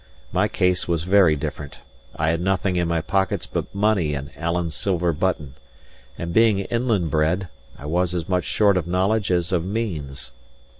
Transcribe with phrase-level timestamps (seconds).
[0.31, 1.77] My case was very different.
[2.15, 5.53] I had nothing in my pockets but money and Alan's silver button;
[6.17, 10.31] and being inland bred, I was as much short of knowledge as of means.